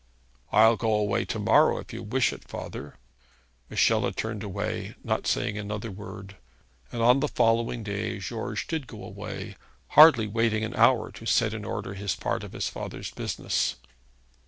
[0.51, 2.95] 'I'll go away to morrow if you wish it, father.'
[3.69, 6.37] Michel had turned away, not saying another word;
[6.91, 9.55] and on the following day George did go away,
[9.89, 13.75] hardly waiting an hour to set in order his part of his father's business.